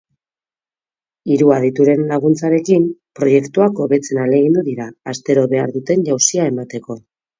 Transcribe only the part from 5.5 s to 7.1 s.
behar duten jauzia emateko.